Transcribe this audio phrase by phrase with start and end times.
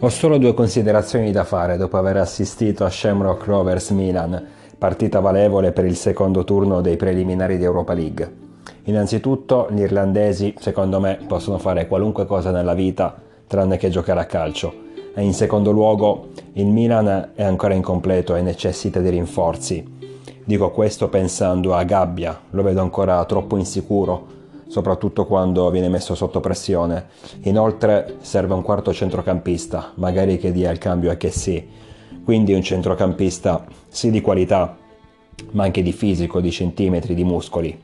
[0.00, 4.42] Ho solo due considerazioni da fare dopo aver assistito a Shamrock Rovers Milan,
[4.78, 8.36] partita valevole per il secondo turno dei preliminari di Europa League.
[8.84, 13.14] Innanzitutto, gli irlandesi, secondo me, possono fare qualunque cosa nella vita
[13.46, 14.83] tranne che giocare a calcio.
[15.14, 19.92] E in secondo luogo, il Milan è ancora incompleto e necessita di rinforzi.
[20.44, 24.34] Dico questo pensando a Gabbia, lo vedo ancora troppo insicuro
[24.66, 27.06] soprattutto quando viene messo sotto pressione.
[27.42, 31.64] Inoltre serve un quarto centrocampista, magari che dia il cambio a che sì.
[32.24, 34.76] Quindi un centrocampista sì di qualità,
[35.52, 37.78] ma anche di fisico, di centimetri, di muscoli.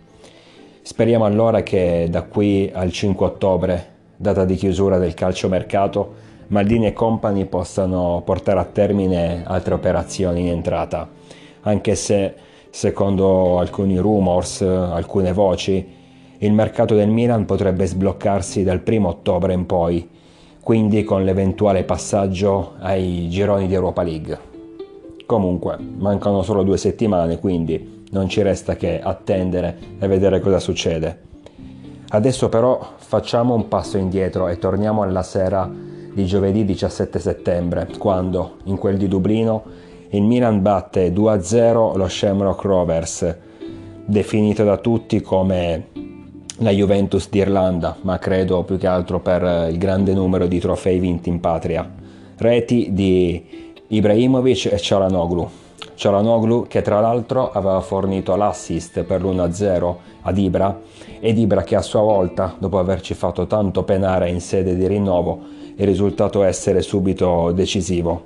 [0.82, 3.86] Speriamo allora che da qui al 5 ottobre,
[4.16, 10.48] data di chiusura del calciomercato, Maldini e compagni possano portare a termine altre operazioni in
[10.48, 11.08] entrata,
[11.60, 12.34] anche se
[12.70, 15.86] secondo alcuni rumors, alcune voci,
[16.38, 20.08] il mercato del Milan potrebbe sbloccarsi dal 1 ottobre in poi,
[20.60, 24.38] quindi con l'eventuale passaggio ai gironi di Europa League.
[25.26, 31.28] Comunque, mancano solo due settimane, quindi non ci resta che attendere e vedere cosa succede.
[32.08, 38.56] Adesso però facciamo un passo indietro e torniamo alla sera di giovedì 17 settembre, quando,
[38.64, 39.62] in quel di Dublino,
[40.10, 43.36] il Milan batte 2-0 lo Shamrock Rovers,
[44.04, 45.86] definito da tutti come
[46.58, 51.28] la Juventus d'Irlanda, ma credo più che altro per il grande numero di trofei vinti
[51.28, 51.88] in patria.
[52.36, 55.48] Reti di Ibrahimovic e Cialanoglu.
[55.94, 60.80] Cialanoglu che tra l'altro aveva fornito l'assist per l'1-0 ad Ibra
[61.20, 65.58] ed Ibra che a sua volta, dopo averci fatto tanto penare in sede di rinnovo,
[65.80, 68.24] è risultato essere subito decisivo.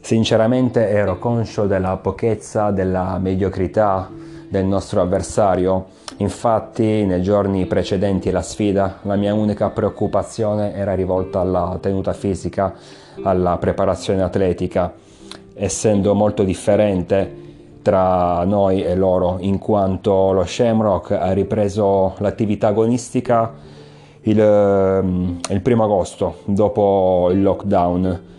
[0.00, 4.10] Sinceramente ero conscio della pochezza, della mediocrità
[4.48, 5.86] del nostro avversario
[6.22, 12.74] Infatti nei giorni precedenti alla sfida la mia unica preoccupazione era rivolta alla tenuta fisica,
[13.22, 14.92] alla preparazione atletica,
[15.54, 17.40] essendo molto differente
[17.82, 23.52] tra noi e loro, in quanto lo Shamrock ha ripreso l'attività agonistica
[24.22, 28.30] il, il primo agosto, dopo il lockdown.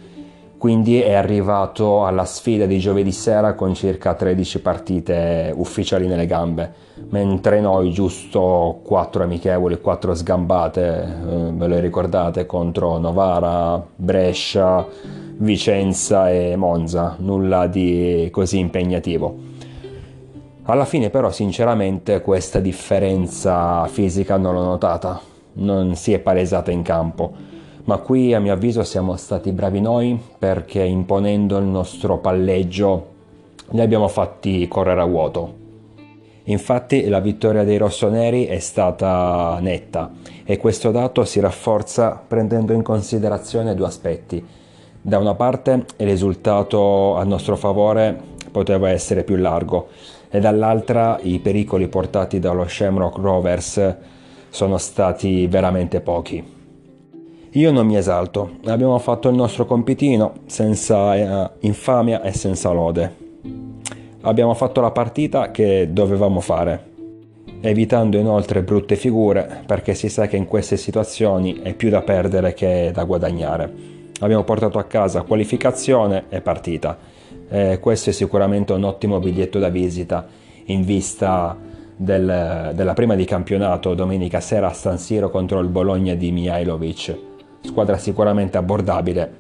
[0.57, 6.71] Quindi è arrivato alla sfida di giovedì sera con circa 13 partite ufficiali nelle gambe,
[7.09, 14.87] mentre noi giusto 4 amichevoli, 4 sgambate, eh, ve le ricordate, contro Novara, Brescia,
[15.35, 19.35] Vicenza e Monza, nulla di così impegnativo.
[20.63, 25.19] Alla fine però sinceramente questa differenza fisica non l'ho notata,
[25.53, 27.51] non si è palesata in campo
[27.85, 33.07] ma qui a mio avviso siamo stati bravi noi perché imponendo il nostro palleggio
[33.71, 35.61] li abbiamo fatti correre a vuoto.
[36.45, 40.11] Infatti la vittoria dei rossoneri è stata netta
[40.45, 44.45] e questo dato si rafforza prendendo in considerazione due aspetti.
[45.01, 48.17] Da una parte il risultato a nostro favore
[48.49, 49.87] poteva essere più largo
[50.29, 53.95] e dall'altra i pericoli portati dallo Shamrock Rovers
[54.53, 56.43] sono stati veramente pochi.
[57.53, 63.15] Io non mi esalto, abbiamo fatto il nostro compitino senza eh, infamia e senza lode.
[64.21, 66.91] Abbiamo fatto la partita che dovevamo fare,
[67.61, 72.53] evitando inoltre brutte figure perché si sa che in queste situazioni è più da perdere
[72.53, 73.73] che da guadagnare.
[74.19, 76.95] Abbiamo portato a casa qualificazione e partita.
[77.49, 80.27] E questo è sicuramente un ottimo biglietto da visita
[80.65, 81.57] in vista
[82.03, 87.17] del, della prima di campionato domenica sera a San Siro contro il Bologna di Mihailovic
[87.61, 89.31] squadra sicuramente abbordabile,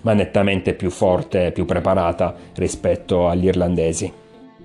[0.00, 4.10] ma nettamente più forte e più preparata rispetto agli irlandesi.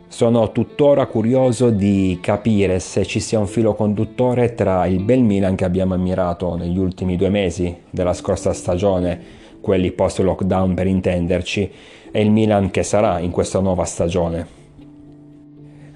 [0.08, 5.56] Sono tuttora curioso di capire se ci sia un filo conduttore tra il bel Milan
[5.56, 9.20] che abbiamo ammirato negli ultimi due mesi della scorsa stagione,
[9.60, 11.72] quelli post lockdown per intenderci,
[12.10, 14.57] e il Milan che sarà in questa nuova stagione.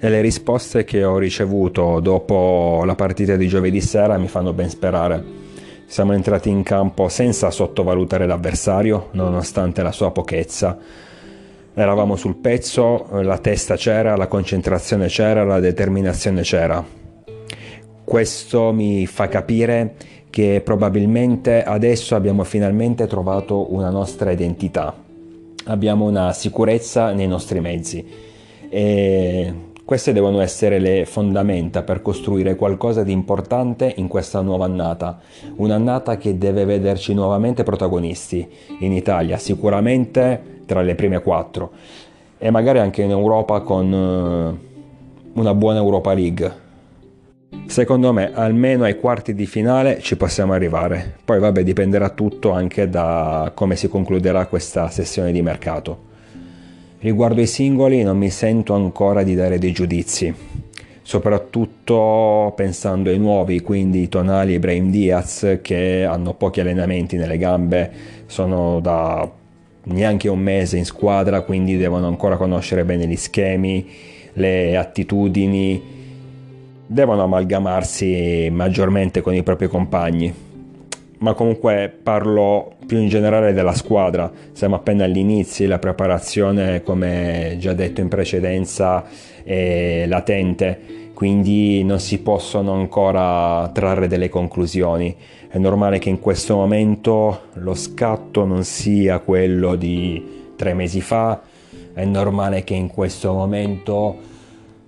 [0.04, 5.22] Le risposte che ho ricevuto dopo la partita di giovedì sera mi fanno ben sperare.
[5.86, 10.76] Siamo entrati in campo senza sottovalutare l'avversario, nonostante la sua pochezza.
[11.72, 16.84] Eravamo sul pezzo, la testa c'era, la concentrazione c'era, la determinazione c'era.
[18.02, 19.94] Questo mi fa capire
[20.30, 24.92] che probabilmente adesso abbiamo finalmente trovato una nostra identità.
[25.66, 28.04] Abbiamo una sicurezza nei nostri mezzi
[28.68, 35.18] e Queste devono essere le fondamenta per costruire qualcosa di importante in questa nuova annata,
[35.56, 38.48] un'annata che deve vederci nuovamente protagonisti,
[38.78, 41.72] in Italia sicuramente tra le prime quattro
[42.38, 44.70] e magari anche in Europa con eh,
[45.34, 46.60] una buona Europa League.
[47.66, 52.88] Secondo me almeno ai quarti di finale ci possiamo arrivare, poi vabbè dipenderà tutto anche
[52.88, 56.10] da come si concluderà questa sessione di mercato.
[57.02, 60.32] Riguardo ai singoli non mi sento ancora di dare dei giudizi,
[61.02, 67.90] soprattutto pensando ai nuovi, quindi Tonali e Brahim Diaz che hanno pochi allenamenti nelle gambe,
[68.26, 69.28] sono da
[69.86, 73.84] neanche un mese in squadra, quindi devono ancora conoscere bene gli schemi,
[74.34, 75.82] le attitudini,
[76.86, 80.50] devono amalgamarsi maggiormente con i propri compagni
[81.22, 84.30] ma comunque parlo più in generale della squadra.
[84.52, 89.04] Siamo appena all'inizio, la preparazione, come già detto in precedenza,
[89.44, 95.14] è latente, quindi non si possono ancora trarre delle conclusioni.
[95.48, 101.40] È normale che in questo momento lo scatto non sia quello di tre mesi fa,
[101.94, 104.16] è normale che in questo momento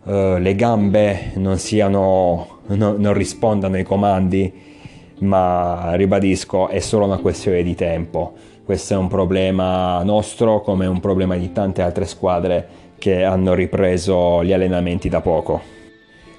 [0.02, 4.72] uh, le gambe non, siano, no, non rispondano ai comandi
[5.20, 8.32] ma ribadisco è solo una questione di tempo.
[8.64, 12.66] Questo è un problema nostro come un problema di tante altre squadre
[12.98, 15.60] che hanno ripreso gli allenamenti da poco.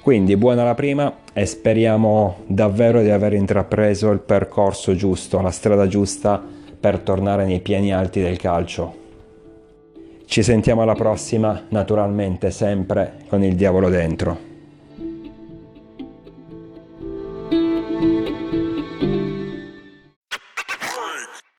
[0.01, 5.87] Quindi buona la prima e speriamo davvero di aver intrapreso il percorso giusto, la strada
[5.87, 6.43] giusta
[6.79, 9.03] per tornare nei piani alti del calcio.
[10.25, 14.53] Ci sentiamo alla prossima, naturalmente sempre con il diavolo dentro.